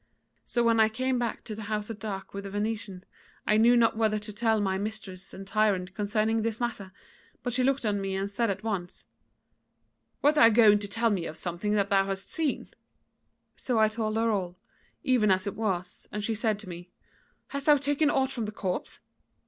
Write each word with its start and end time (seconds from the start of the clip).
So 0.47 0.63
when 0.63 0.79
I 0.79 0.89
came 0.89 1.19
back 1.19 1.43
to 1.43 1.53
the 1.53 1.65
house 1.69 1.91
at 1.91 1.99
dark 1.99 2.33
with 2.33 2.45
the 2.45 2.49
venison, 2.49 3.03
I 3.45 3.57
knew 3.57 3.77
not 3.77 3.95
whether 3.95 4.17
to 4.17 4.33
tell 4.33 4.59
my 4.59 4.79
mistress 4.79 5.31
and 5.31 5.45
tyrant 5.45 5.93
concerning 5.93 6.41
this 6.41 6.59
matter; 6.59 6.91
but 7.43 7.53
she 7.53 7.63
looked 7.63 7.85
on 7.85 8.01
me 8.01 8.15
and 8.15 8.27
said 8.27 8.49
at 8.49 8.63
once: 8.63 9.05
'Wert 10.23 10.33
thou 10.33 10.49
going 10.49 10.79
to 10.79 10.87
tell 10.87 11.11
me 11.11 11.27
of 11.27 11.37
something 11.37 11.73
that 11.75 11.91
thou 11.91 12.07
hast 12.07 12.31
seen?' 12.31 12.73
So 13.55 13.77
I 13.77 13.89
told 13.89 14.15
her 14.17 14.31
all, 14.31 14.57
even 15.03 15.29
as 15.29 15.45
it 15.45 15.53
was, 15.55 16.09
and 16.11 16.23
she 16.23 16.33
said 16.33 16.57
to 16.57 16.67
me: 16.69 16.89
'Hast 17.49 17.67
thou 17.67 17.77
taken 17.77 18.09
aught 18.09 18.31
from 18.31 18.45
the 18.45 18.51
corpse?' 18.51 19.01